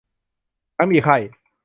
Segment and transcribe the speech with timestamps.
[0.77, 1.17] ทั้งมีไข้